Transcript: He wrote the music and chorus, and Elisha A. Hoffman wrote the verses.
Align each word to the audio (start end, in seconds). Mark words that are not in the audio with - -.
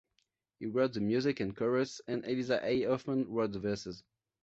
He 0.57 0.65
wrote 0.65 0.93
the 0.93 0.99
music 0.99 1.39
and 1.41 1.55
chorus, 1.55 2.01
and 2.07 2.25
Elisha 2.25 2.59
A. 2.65 2.85
Hoffman 2.85 3.29
wrote 3.29 3.51
the 3.51 3.59
verses. 3.59 4.03